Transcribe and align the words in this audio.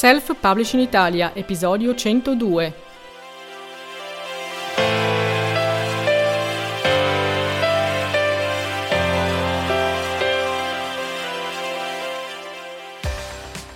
Self 0.00 0.34
Publishing 0.40 0.80
Italia, 0.80 1.32
episodio 1.34 1.94
102. 1.94 2.74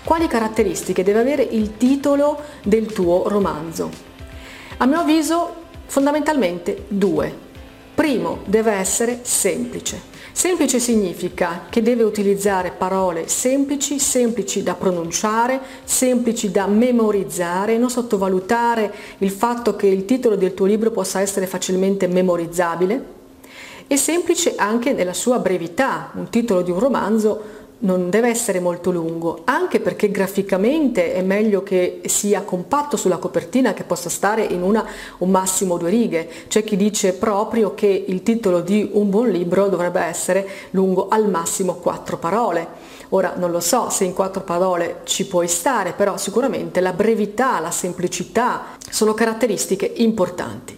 Quali 0.02 0.26
caratteristiche 0.26 1.02
deve 1.02 1.18
avere 1.18 1.42
il 1.42 1.76
titolo 1.76 2.40
del 2.62 2.86
tuo 2.86 3.28
romanzo? 3.28 3.90
A 4.78 4.86
mio 4.86 5.00
avviso 5.00 5.54
fondamentalmente 5.84 6.86
due. 6.88 7.43
Primo, 7.94 8.40
deve 8.44 8.72
essere 8.72 9.20
semplice. 9.22 10.12
Semplice 10.32 10.80
significa 10.80 11.66
che 11.70 11.80
deve 11.80 12.02
utilizzare 12.02 12.72
parole 12.72 13.28
semplici, 13.28 14.00
semplici 14.00 14.64
da 14.64 14.74
pronunciare, 14.74 15.60
semplici 15.84 16.50
da 16.50 16.66
memorizzare, 16.66 17.78
non 17.78 17.88
sottovalutare 17.88 18.92
il 19.18 19.30
fatto 19.30 19.76
che 19.76 19.86
il 19.86 20.04
titolo 20.04 20.34
del 20.34 20.52
tuo 20.52 20.66
libro 20.66 20.90
possa 20.90 21.20
essere 21.20 21.46
facilmente 21.46 22.08
memorizzabile 22.08 23.04
e 23.86 23.96
semplice 23.96 24.54
anche 24.56 24.92
nella 24.92 25.12
sua 25.12 25.38
brevità. 25.38 26.10
Un 26.14 26.28
titolo 26.30 26.62
di 26.62 26.72
un 26.72 26.80
romanzo 26.80 27.62
non 27.78 28.08
deve 28.08 28.28
essere 28.28 28.60
molto 28.60 28.90
lungo, 28.90 29.42
anche 29.44 29.80
perché 29.80 30.10
graficamente 30.10 31.12
è 31.12 31.22
meglio 31.22 31.62
che 31.62 32.00
sia 32.06 32.42
compatto 32.42 32.96
sulla 32.96 33.18
copertina 33.18 33.74
che 33.74 33.84
possa 33.84 34.08
stare 34.08 34.42
in 34.42 34.62
una 34.62 34.86
un 35.18 35.30
massimo 35.30 35.76
due 35.76 35.90
righe. 35.90 36.28
C'è 36.48 36.64
chi 36.64 36.76
dice 36.76 37.14
proprio 37.14 37.74
che 37.74 38.04
il 38.06 38.22
titolo 38.22 38.60
di 38.60 38.88
un 38.92 39.10
buon 39.10 39.28
libro 39.28 39.68
dovrebbe 39.68 40.00
essere 40.00 40.48
lungo 40.70 41.08
al 41.08 41.28
massimo 41.28 41.74
quattro 41.74 42.16
parole. 42.16 42.92
Ora 43.10 43.34
non 43.36 43.50
lo 43.50 43.60
so 43.60 43.90
se 43.90 44.04
in 44.04 44.14
quattro 44.14 44.42
parole 44.42 45.00
ci 45.04 45.26
puoi 45.26 45.46
stare, 45.46 45.92
però 45.92 46.16
sicuramente 46.16 46.80
la 46.80 46.92
brevità, 46.92 47.60
la 47.60 47.70
semplicità 47.70 48.76
sono 48.90 49.14
caratteristiche 49.14 49.92
importanti. 49.96 50.76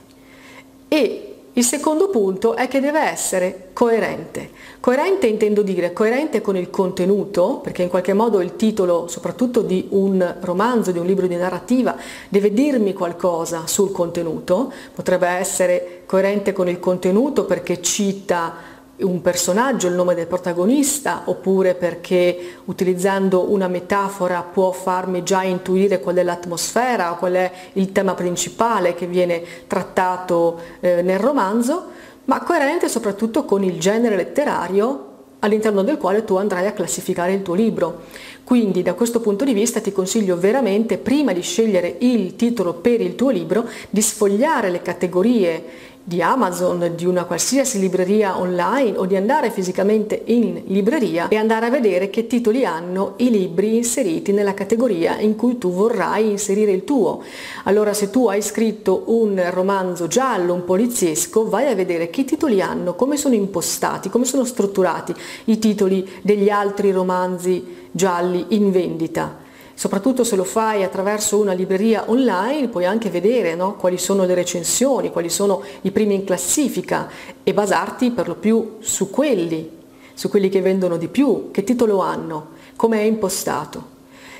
E 0.89 1.26
il 1.57 1.65
secondo 1.65 2.11
punto 2.11 2.55
è 2.55 2.69
che 2.69 2.81
deve 2.81 3.01
essere 3.01 3.69
coerente. 3.73 4.51
Coerente 4.79 5.27
intendo 5.27 5.63
dire 5.63 5.95
coerente 5.95 6.43
con 6.43 6.55
il 6.55 6.69
contenuto, 6.69 7.61
perché 7.63 7.83
in 7.83 7.89
qualche 7.89 8.13
modo 8.13 8.43
il 8.43 8.57
titolo, 8.57 9.09
soprattutto 9.09 9.63
di 9.63 9.87
un 9.93 10.37
romanzo, 10.41 10.93
di 10.93 10.99
un 10.99 11.07
libro 11.07 11.27
di 11.27 11.35
narrativa, 11.35 11.97
deve 12.29 12.53
dirmi 12.53 12.93
qualcosa 12.93 13.67
sul 13.67 13.91
contenuto. 13.91 14.71
Potrebbe 14.95 15.29
essere 15.29 16.03
coerente 16.05 16.53
con 16.53 16.69
il 16.69 16.79
contenuto 16.79 17.47
perché 17.47 17.81
cita 17.81 18.76
un 18.99 19.21
personaggio, 19.21 19.89
il 19.89 19.95
nome 19.95 20.15
del 20.15 20.27
protagonista, 20.27 21.23
oppure 21.27 21.75
perché 21.75 22.59
utilizzando 22.65 23.51
una 23.51 23.69
metafora 23.69 24.43
può 24.43 24.73
farmi 24.73 25.23
già 25.23 25.43
intuire 25.43 26.01
qual 26.01 26.17
è 26.17 26.23
l'atmosfera 26.23 27.11
qual 27.19 27.35
è 27.35 27.53
il 27.75 27.93
tema 27.93 28.15
principale 28.15 28.95
che 28.95 29.07
viene 29.07 29.43
trattato 29.67 30.61
eh, 30.81 31.03
nel 31.03 31.19
romanzo, 31.19 31.85
ma 32.25 32.43
coerente 32.43 32.89
soprattutto 32.89 33.45
con 33.45 33.63
il 33.63 33.79
genere 33.79 34.17
letterario 34.17 35.15
all'interno 35.41 35.83
del 35.83 35.99
quale 35.99 36.25
tu 36.25 36.37
andrai 36.37 36.67
a 36.67 36.73
classificare 36.73 37.33
il 37.33 37.43
tuo 37.43 37.55
libro. 37.55 38.03
Quindi 38.43 38.83
da 38.83 38.95
questo 38.95 39.21
punto 39.21 39.45
di 39.45 39.53
vista 39.53 39.81
ti 39.81 39.93
consiglio 39.93 40.37
veramente, 40.37 40.99
prima 40.99 41.33
di 41.33 41.43
scegliere 41.43 41.97
il 42.01 42.37
titolo 42.37 42.75
per 42.75 43.01
il 43.01 43.15
tuo 43.15 43.31
libro, 43.31 43.69
di 43.91 44.01
sfogliare 44.01 44.71
le 44.71 44.83
categorie 44.83 45.65
di 46.09 46.23
Amazon, 46.23 46.93
di 46.95 47.05
una 47.05 47.25
qualsiasi 47.25 47.81
libreria 47.81 48.39
online 48.39 48.97
o 48.97 49.07
di 49.07 49.17
andare 49.17 49.51
fisicamente 49.51 50.23
in 50.27 50.63
libreria 50.67 51.27
e 51.27 51.35
andare 51.35 51.67
a 51.67 51.71
vedere 51.71 52.11
che 52.11 52.29
titoli 52.29 52.65
hanno 52.65 53.15
i 53.17 53.29
libri 53.29 53.75
inseriti 53.75 54.31
nella 54.31 54.55
categoria 54.55 55.19
in 55.19 55.35
cui 55.35 55.59
tu 55.59 55.73
vorrai 55.73 56.31
inserire 56.31 56.71
il 56.71 56.85
tuo. 56.85 57.25
Allora 57.65 57.93
se 57.93 58.09
tu 58.11 58.29
hai 58.29 58.41
scritto 58.41 59.03
un 59.07 59.51
romanzo 59.51 60.07
giallo, 60.07 60.55
un 60.55 60.65
poliziesco, 60.65 61.49
vai 61.49 61.67
a 61.67 61.75
vedere 61.75 62.09
che 62.09 62.25
titoli 62.25 62.63
hanno, 62.63 62.95
come 62.95 63.17
sono 63.17 63.35
impostati, 63.35 64.09
come 64.09 64.27
sono 64.27 64.45
strutturati 64.45 65.13
i 65.47 65.59
titoli 65.59 66.09
degli 66.23 66.51
altri 66.51 66.93
romanzi 66.93 67.89
gialli 67.91 68.47
in 68.51 68.71
vendita 68.71 69.45
soprattutto 69.77 70.25
se 70.25 70.37
lo 70.37 70.45
fai 70.45 70.83
attraverso 70.83 71.39
una 71.39 71.53
libreria 71.53 72.05
online 72.07 72.69
puoi 72.69 72.87
anche 72.87 73.11
vedere 73.11 73.55
no, 73.55 73.77
quali 73.77 73.99
sono 73.99 74.25
le 74.25 74.35
recensioni, 74.35 75.11
quali 75.11 75.29
sono 75.29 75.63
i 75.83 75.91
primi 75.91 76.15
in 76.15 76.25
classifica 76.25 77.11
e 77.45 77.53
basarti 77.53 78.11
per 78.11 78.27
lo 78.27 78.37
più 78.37 78.79
su 78.81 79.11
quelli, 79.11 79.71
su 80.15 80.31
quelli 80.31 80.49
che 80.49 80.63
vendono 80.63 80.97
di 80.97 81.09
più, 81.09 81.51
che 81.51 81.63
titolo 81.63 82.01
hanno, 82.01 82.49
come 82.75 83.01
è 83.01 83.03
impostato. 83.03 83.96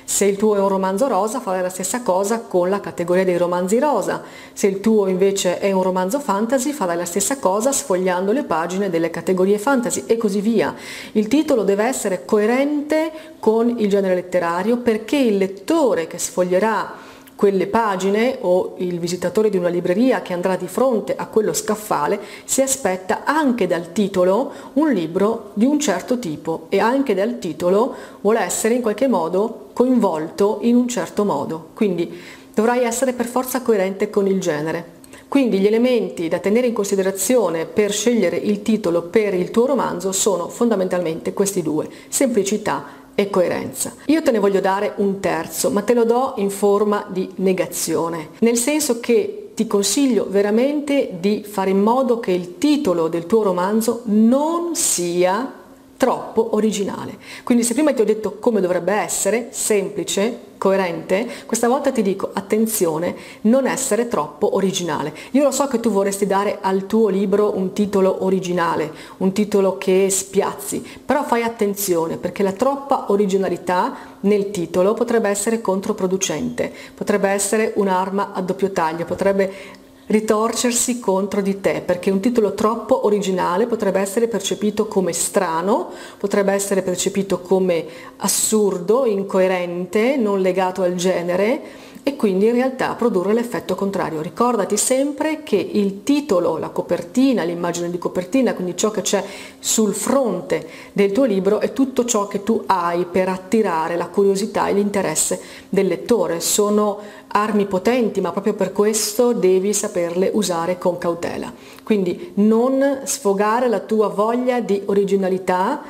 Se 0.09 0.23
il 0.23 0.37
tuo 0.37 0.55
è 0.55 0.59
un 0.59 0.69
romanzo 0.69 1.09
rosa, 1.09 1.41
fai 1.41 1.61
la 1.61 1.67
stessa 1.67 2.01
cosa 2.01 2.39
con 2.39 2.69
la 2.69 2.79
categoria 2.79 3.25
dei 3.25 3.35
romanzi 3.35 3.77
rosa. 3.77 4.23
Se 4.53 4.65
il 4.65 4.79
tuo 4.79 5.07
invece 5.07 5.59
è 5.59 5.73
un 5.73 5.83
romanzo 5.83 6.21
fantasy, 6.21 6.71
farai 6.71 6.95
la 6.95 7.03
stessa 7.03 7.39
cosa 7.39 7.73
sfogliando 7.73 8.31
le 8.31 8.45
pagine 8.45 8.89
delle 8.89 9.09
categorie 9.09 9.59
fantasy 9.59 10.05
e 10.07 10.15
così 10.15 10.39
via. 10.39 10.73
Il 11.11 11.27
titolo 11.27 11.63
deve 11.63 11.83
essere 11.83 12.23
coerente 12.23 13.11
con 13.39 13.67
il 13.79 13.89
genere 13.89 14.15
letterario 14.15 14.77
perché 14.77 15.17
il 15.17 15.35
lettore 15.35 16.07
che 16.07 16.17
sfoglierà 16.17 16.93
quelle 17.35 17.67
pagine 17.67 18.37
o 18.41 18.75
il 18.77 18.99
visitatore 18.99 19.49
di 19.49 19.57
una 19.57 19.67
libreria 19.67 20.21
che 20.21 20.31
andrà 20.31 20.55
di 20.55 20.67
fronte 20.67 21.15
a 21.17 21.27
quello 21.27 21.53
scaffale 21.53 22.19
si 22.45 22.61
aspetta 22.61 23.25
anche 23.25 23.67
dal 23.67 23.91
titolo 23.91 24.51
un 24.73 24.91
libro 24.91 25.51
di 25.53 25.65
un 25.65 25.79
certo 25.79 26.17
tipo 26.17 26.65
e 26.69 26.79
anche 26.79 27.13
dal 27.13 27.37
titolo 27.37 27.93
vuole 28.21 28.39
essere 28.39 28.73
in 28.73 28.81
qualche 28.81 29.07
modo 29.07 29.65
coinvolto 29.77 30.57
in 30.61 30.75
un 30.75 30.87
certo 30.87 31.23
modo. 31.23 31.67
Quindi 31.75 32.11
dovrai 32.51 32.83
essere 32.83 33.13
per 33.13 33.27
forza 33.27 33.61
coerente 33.61 34.09
con 34.09 34.25
il 34.25 34.39
genere. 34.39 34.95
Quindi 35.27 35.59
gli 35.59 35.67
elementi 35.67 36.27
da 36.27 36.39
tenere 36.39 36.65
in 36.65 36.73
considerazione 36.73 37.65
per 37.65 37.91
scegliere 37.91 38.37
il 38.37 38.63
titolo 38.63 39.03
per 39.03 39.35
il 39.35 39.51
tuo 39.51 39.67
romanzo 39.67 40.11
sono 40.11 40.49
fondamentalmente 40.49 41.31
questi 41.31 41.61
due, 41.61 41.87
semplicità 42.07 42.85
e 43.13 43.29
coerenza. 43.29 43.93
Io 44.05 44.23
te 44.23 44.31
ne 44.31 44.39
voglio 44.39 44.61
dare 44.61 44.93
un 44.95 45.19
terzo, 45.19 45.69
ma 45.69 45.83
te 45.83 45.93
lo 45.93 46.05
do 46.05 46.33
in 46.37 46.49
forma 46.49 47.05
di 47.07 47.29
negazione, 47.35 48.29
nel 48.39 48.57
senso 48.57 48.99
che 48.99 49.51
ti 49.53 49.67
consiglio 49.67 50.25
veramente 50.27 51.17
di 51.19 51.43
fare 51.47 51.69
in 51.69 51.83
modo 51.83 52.19
che 52.19 52.31
il 52.31 52.57
titolo 52.57 53.09
del 53.09 53.27
tuo 53.27 53.43
romanzo 53.43 54.01
non 54.05 54.75
sia 54.75 55.56
troppo 55.97 56.55
originale. 56.55 57.17
Quindi 57.43 57.63
se 57.63 57.73
prima 57.73 57.93
ti 57.93 58.01
ho 58.01 58.05
detto 58.05 58.37
come 58.39 58.61
dovrebbe 58.61 58.93
essere, 58.93 59.49
semplice, 59.51 60.45
coerente, 60.57 61.27
questa 61.45 61.67
volta 61.67 61.91
ti 61.91 62.01
dico 62.01 62.29
attenzione, 62.33 63.15
non 63.41 63.67
essere 63.67 64.07
troppo 64.07 64.55
originale. 64.55 65.13
Io 65.31 65.43
lo 65.43 65.51
so 65.51 65.67
che 65.67 65.79
tu 65.79 65.89
vorresti 65.89 66.25
dare 66.25 66.59
al 66.61 66.85
tuo 66.85 67.09
libro 67.09 67.55
un 67.55 67.73
titolo 67.73 68.23
originale, 68.23 68.91
un 69.17 69.31
titolo 69.33 69.77
che 69.77 70.07
spiazzi, 70.09 70.85
però 71.05 71.23
fai 71.23 71.43
attenzione 71.43 72.17
perché 72.17 72.43
la 72.43 72.53
troppa 72.53 73.05
originalità 73.11 73.95
nel 74.21 74.51
titolo 74.51 74.93
potrebbe 74.93 75.29
essere 75.29 75.61
controproducente, 75.61 76.71
potrebbe 76.93 77.29
essere 77.29 77.73
un'arma 77.75 78.33
a 78.33 78.41
doppio 78.41 78.71
taglio, 78.71 79.05
potrebbe 79.05 79.85
ritorcersi 80.07 80.99
contro 80.99 81.41
di 81.41 81.59
te, 81.59 81.81
perché 81.85 82.11
un 82.11 82.19
titolo 82.19 82.53
troppo 82.53 83.05
originale 83.05 83.67
potrebbe 83.67 83.99
essere 83.99 84.27
percepito 84.27 84.87
come 84.87 85.13
strano, 85.13 85.91
potrebbe 86.17 86.53
essere 86.53 86.81
percepito 86.81 87.39
come 87.39 87.85
assurdo, 88.17 89.05
incoerente, 89.05 90.15
non 90.15 90.41
legato 90.41 90.81
al 90.81 90.95
genere 90.95 91.85
e 92.07 92.15
quindi 92.15 92.45
in 92.45 92.53
realtà 92.53 92.95
produrre 92.95 93.33
l'effetto 93.33 93.75
contrario. 93.75 94.21
Ricordati 94.21 94.77
sempre 94.77 95.43
che 95.43 95.57
il 95.57 96.03
titolo, 96.03 96.57
la 96.57 96.69
copertina, 96.69 97.43
l'immagine 97.43 97.89
di 97.89 97.97
copertina, 97.97 98.53
quindi 98.53 98.77
ciò 98.77 98.91
che 98.91 99.01
c'è 99.01 99.21
sul 99.59 99.93
fronte 99.93 100.69
del 100.93 101.11
tuo 101.11 101.25
libro 101.25 101.59
è 101.59 101.73
tutto 101.73 102.05
ciò 102.05 102.29
che 102.29 102.43
tu 102.43 102.63
hai 102.65 103.03
per 103.03 103.27
attirare 103.27 103.97
la 103.97 104.07
curiosità 104.07 104.69
e 104.69 104.73
l'interesse 104.75 105.41
del 105.67 105.87
lettore. 105.87 106.39
Sono 106.39 106.97
armi 107.27 107.65
potenti, 107.65 108.21
ma 108.21 108.31
proprio 108.31 108.53
per 108.53 108.71
questo 108.71 109.33
devi 109.33 109.73
saperle 109.73 110.31
usare 110.33 110.77
con 110.77 110.97
cautela. 110.97 111.51
Quindi 111.83 112.31
non 112.35 113.01
sfogare 113.03 113.67
la 113.67 113.81
tua 113.81 114.07
voglia 114.07 114.61
di 114.61 114.81
originalità 114.85 115.81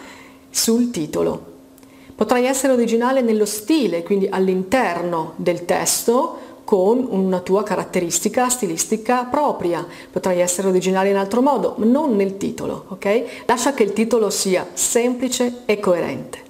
sul 0.50 0.90
titolo 0.90 1.57
Potrai 2.18 2.46
essere 2.46 2.74
originale 2.74 3.22
nello 3.22 3.46
stile, 3.46 4.02
quindi 4.02 4.28
all'interno 4.28 5.34
del 5.36 5.66
testo, 5.66 6.40
con 6.64 7.06
una 7.08 7.42
tua 7.42 7.62
caratteristica 7.62 8.50
stilistica 8.50 9.26
propria. 9.26 9.86
Potrai 10.12 10.40
essere 10.40 10.68
originale 10.68 11.12
in 11.12 11.16
altro 11.16 11.44
modo, 11.44 11.76
ma 11.78 11.86
non 11.86 12.16
nel 12.16 12.38
titolo, 12.38 12.86
ok? 12.88 13.44
Lascia 13.46 13.76
che 13.76 13.84
il 13.84 13.94
titolo 13.94 14.32
sia 14.32 14.68
semplice 14.74 15.62
e 15.66 15.80
coerente. 15.80 16.47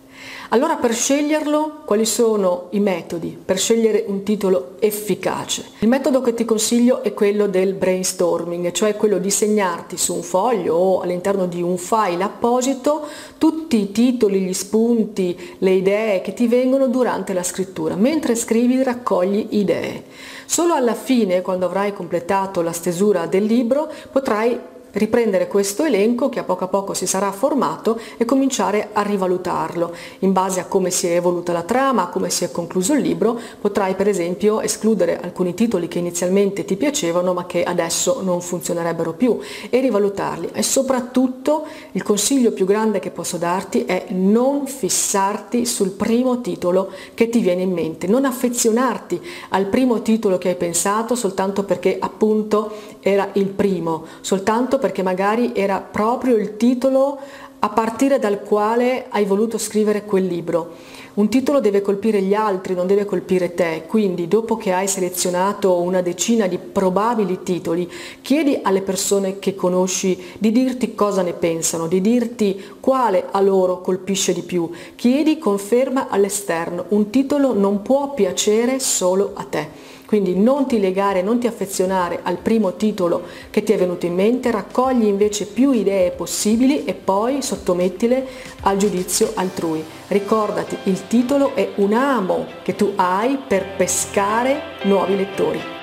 Allora 0.49 0.77
per 0.77 0.93
sceglierlo 0.93 1.81
quali 1.83 2.05
sono 2.05 2.67
i 2.69 2.79
metodi 2.79 3.37
per 3.43 3.57
scegliere 3.57 4.05
un 4.07 4.23
titolo 4.23 4.75
efficace? 4.79 5.65
Il 5.79 5.89
metodo 5.89 6.21
che 6.21 6.33
ti 6.33 6.45
consiglio 6.45 7.03
è 7.03 7.13
quello 7.13 7.47
del 7.47 7.73
brainstorming, 7.73 8.71
cioè 8.71 8.95
quello 8.95 9.17
di 9.17 9.29
segnarti 9.29 9.97
su 9.97 10.15
un 10.15 10.21
foglio 10.21 10.73
o 10.75 11.01
all'interno 11.01 11.47
di 11.47 11.61
un 11.61 11.77
file 11.77 12.23
apposito 12.23 13.07
tutti 13.37 13.77
i 13.77 13.91
titoli, 13.91 14.39
gli 14.39 14.53
spunti, 14.53 15.37
le 15.57 15.71
idee 15.71 16.21
che 16.21 16.33
ti 16.33 16.47
vengono 16.47 16.87
durante 16.87 17.33
la 17.33 17.43
scrittura. 17.43 17.95
Mentre 17.95 18.35
scrivi 18.35 18.81
raccogli 18.83 19.47
idee. 19.49 20.05
Solo 20.45 20.75
alla 20.75 20.95
fine, 20.95 21.41
quando 21.41 21.65
avrai 21.65 21.91
completato 21.91 22.61
la 22.61 22.71
stesura 22.71 23.25
del 23.25 23.43
libro, 23.43 23.91
potrai 24.09 24.57
riprendere 24.91 25.47
questo 25.47 25.83
elenco 25.83 26.29
che 26.29 26.39
a 26.39 26.43
poco 26.43 26.63
a 26.63 26.67
poco 26.67 26.93
si 26.93 27.07
sarà 27.07 27.31
formato 27.31 27.99
e 28.17 28.25
cominciare 28.25 28.89
a 28.93 29.01
rivalutarlo. 29.01 29.93
In 30.19 30.31
base 30.31 30.59
a 30.59 30.65
come 30.65 30.91
si 30.91 31.07
è 31.07 31.15
evoluta 31.15 31.51
la 31.51 31.63
trama, 31.63 32.03
a 32.03 32.07
come 32.09 32.29
si 32.29 32.43
è 32.43 32.51
concluso 32.51 32.93
il 32.93 33.01
libro, 33.01 33.39
potrai 33.59 33.95
per 33.95 34.07
esempio 34.07 34.61
escludere 34.61 35.19
alcuni 35.19 35.53
titoli 35.53 35.87
che 35.87 35.99
inizialmente 35.99 36.65
ti 36.65 36.75
piacevano 36.75 37.33
ma 37.33 37.45
che 37.45 37.63
adesso 37.63 38.21
non 38.23 38.41
funzionerebbero 38.41 39.13
più 39.13 39.39
e 39.69 39.79
rivalutarli. 39.79 40.49
E 40.53 40.63
soprattutto 40.63 41.65
il 41.91 42.03
consiglio 42.03 42.51
più 42.51 42.65
grande 42.65 42.99
che 42.99 43.11
posso 43.11 43.37
darti 43.37 43.85
è 43.85 44.05
non 44.09 44.67
fissarti 44.67 45.65
sul 45.65 45.91
primo 45.91 46.41
titolo 46.41 46.91
che 47.13 47.29
ti 47.29 47.39
viene 47.39 47.61
in 47.61 47.71
mente, 47.71 48.07
non 48.07 48.25
affezionarti 48.25 49.21
al 49.49 49.65
primo 49.65 50.01
titolo 50.01 50.37
che 50.37 50.49
hai 50.49 50.55
pensato 50.55 51.15
soltanto 51.15 51.63
perché 51.63 51.97
appunto 51.99 52.71
era 52.99 53.29
il 53.33 53.47
primo, 53.47 54.05
soltanto 54.21 54.76
perché 54.77 55.03
magari 55.03 55.51
era 55.53 55.79
proprio 55.79 56.35
il 56.35 56.57
titolo 56.57 57.19
a 57.59 57.69
partire 57.69 58.19
dal 58.19 58.43
quale 58.43 59.05
hai 59.09 59.25
voluto 59.25 59.57
scrivere 59.57 60.05
quel 60.05 60.25
libro. 60.25 60.95
Un 61.17 61.29
titolo 61.29 61.59
deve 61.59 61.81
colpire 61.81 62.21
gli 62.21 62.35
altri, 62.35 62.75
non 62.75 62.85
deve 62.85 63.03
colpire 63.03 63.55
te, 63.55 63.85
quindi 63.87 64.27
dopo 64.27 64.55
che 64.55 64.71
hai 64.71 64.87
selezionato 64.87 65.81
una 65.81 66.01
decina 66.01 66.45
di 66.45 66.59
probabili 66.59 67.41
titoli, 67.41 67.91
chiedi 68.21 68.59
alle 68.61 68.83
persone 68.83 69.39
che 69.39 69.55
conosci 69.55 70.35
di 70.37 70.51
dirti 70.51 70.93
cosa 70.93 71.23
ne 71.23 71.33
pensano, 71.33 71.87
di 71.87 72.01
dirti 72.01 72.63
quale 72.79 73.25
a 73.31 73.41
loro 73.41 73.81
colpisce 73.81 74.31
di 74.31 74.43
più. 74.43 74.69
Chiedi 74.95 75.39
conferma 75.39 76.07
all'esterno, 76.07 76.85
un 76.89 77.09
titolo 77.09 77.51
non 77.51 77.81
può 77.81 78.13
piacere 78.13 78.79
solo 78.79 79.31
a 79.33 79.43
te. 79.43 79.95
Quindi 80.07 80.39
non 80.39 80.67
ti 80.67 80.79
legare, 80.79 81.21
non 81.21 81.37
ti 81.37 81.47
affezionare 81.47 82.21
al 82.23 82.37
primo 82.37 82.77
titolo 82.77 83.23
che 83.49 83.61
ti 83.61 83.73
è 83.73 83.77
venuto 83.77 84.05
in 84.05 84.15
mente, 84.15 84.51
raccogli 84.51 85.03
invece 85.03 85.45
più 85.45 85.71
idee 85.71 86.11
possibili 86.11 86.85
e 86.85 86.93
poi 86.93 87.41
sottomettile 87.41 88.25
al 88.61 88.77
giudizio 88.77 89.33
altrui. 89.35 89.83
Ricordati, 90.07 90.77
il 90.83 91.07
titolo 91.07 91.53
è 91.55 91.71
un 91.75 91.91
amo 91.91 92.45
che 92.63 92.73
tu 92.73 92.93
hai 92.95 93.37
per 93.45 93.75
pescare 93.75 94.61
nuovi 94.83 95.17
lettori. 95.17 95.76